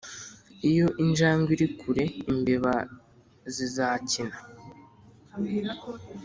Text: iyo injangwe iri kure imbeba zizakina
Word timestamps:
iyo 0.69 0.85
injangwe 1.03 1.49
iri 1.55 1.67
kure 1.79 2.03
imbeba 2.31 2.73
zizakina 3.53 4.37